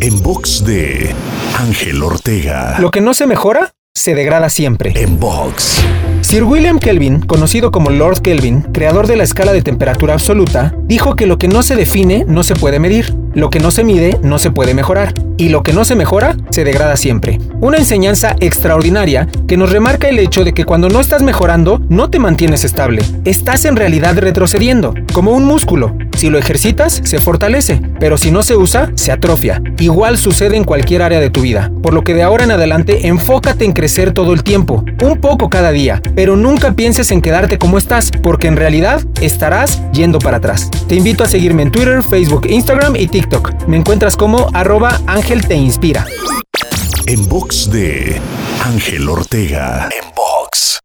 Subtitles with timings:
[0.00, 1.14] En box de
[1.58, 2.78] Ángel Ortega.
[2.78, 4.92] Lo que no se mejora, se degrada siempre.
[4.96, 5.82] En box.
[6.22, 11.16] Sir William Kelvin, conocido como Lord Kelvin, creador de la escala de temperatura absoluta, dijo
[11.16, 14.18] que lo que no se define no se puede medir, lo que no se mide
[14.22, 17.40] no se puede mejorar, y lo que no se mejora se degrada siempre.
[17.60, 22.10] Una enseñanza extraordinaria que nos remarca el hecho de que cuando no estás mejorando, no
[22.10, 25.96] te mantienes estable, estás en realidad retrocediendo, como un músculo.
[26.20, 29.62] Si lo ejercitas, se fortalece, pero si no se usa, se atrofia.
[29.78, 33.06] Igual sucede en cualquier área de tu vida, por lo que de ahora en adelante
[33.06, 37.56] enfócate en crecer todo el tiempo, un poco cada día, pero nunca pienses en quedarte
[37.56, 40.68] como estás, porque en realidad estarás yendo para atrás.
[40.88, 43.66] Te invito a seguirme en Twitter, Facebook, Instagram y TikTok.
[43.66, 46.04] Me encuentras como arroba Ángel Te Inspira.
[47.06, 48.20] En box de
[48.62, 49.88] Ángel Ortega.
[49.90, 50.79] En box.